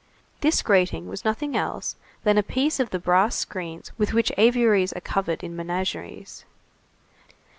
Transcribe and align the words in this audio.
This 0.39 0.63
grating 0.63 1.07
was 1.07 1.23
nothing 1.23 1.55
else 1.55 1.95
than 2.23 2.35
a 2.35 2.41
piece 2.41 2.79
of 2.79 2.89
the 2.89 2.97
brass 2.97 3.35
screens 3.35 3.91
with 3.99 4.13
which 4.13 4.31
aviaries 4.35 4.93
are 4.93 4.99
covered 4.99 5.43
in 5.43 5.55
menageries. 5.55 6.43